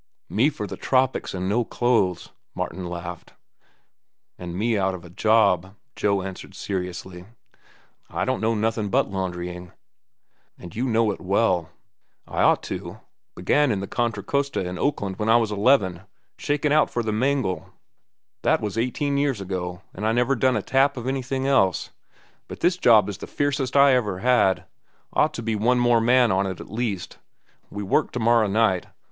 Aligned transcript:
"Me 0.29 0.49
for 0.49 0.65
the 0.65 0.77
tropics 0.77 1.31
and 1.35 1.47
no 1.47 1.63
clothes," 1.63 2.31
Martin 2.55 2.89
laughed. 2.89 3.33
"And 4.39 4.55
me 4.55 4.75
out 4.75 4.95
of 4.95 5.05
a 5.05 5.11
job," 5.11 5.75
Joe 5.95 6.23
answered 6.23 6.55
seriously. 6.55 7.25
"I 8.09 8.25
don't 8.25 8.41
know 8.41 8.55
nothin' 8.55 8.89
but 8.89 9.11
laundrying." 9.11 9.73
"And 10.57 10.75
you 10.75 10.85
know 10.87 11.11
it 11.11 11.21
well." 11.21 11.69
"I 12.27 12.41
ought 12.41 12.63
to. 12.63 12.99
Began 13.35 13.71
in 13.71 13.79
the 13.79 13.85
Contra 13.85 14.23
Costa 14.23 14.67
in 14.67 14.79
Oakland 14.79 15.17
when 15.19 15.29
I 15.29 15.35
was 15.37 15.51
eleven, 15.51 16.01
shakin' 16.35 16.71
out 16.71 16.89
for 16.89 17.03
the 17.03 17.11
mangle. 17.13 17.69
That 18.41 18.59
was 18.59 18.79
eighteen 18.79 19.17
years 19.19 19.39
ago, 19.39 19.83
an' 19.93 20.03
I've 20.03 20.15
never 20.15 20.35
done 20.35 20.57
a 20.57 20.63
tap 20.63 20.97
of 20.97 21.05
anything 21.05 21.45
else. 21.45 21.91
But 22.47 22.61
this 22.61 22.75
job 22.77 23.07
is 23.07 23.19
the 23.19 23.27
fiercest 23.27 23.77
I 23.77 23.93
ever 23.93 24.17
had. 24.17 24.65
Ought 25.13 25.35
to 25.35 25.43
be 25.43 25.55
one 25.55 25.77
more 25.77 26.01
man 26.01 26.31
on 26.31 26.47
it 26.47 26.59
at 26.59 26.71
least. 26.71 27.19
We 27.69 27.83
work 27.83 28.11
to 28.13 28.19
morrow 28.19 28.47
night. 28.47 28.87